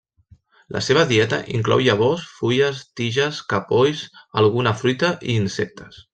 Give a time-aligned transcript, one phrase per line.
[0.75, 4.03] La seva dieta inclou llavors, fulles, tiges, capolls,
[4.43, 6.03] alguna fruita i insectes.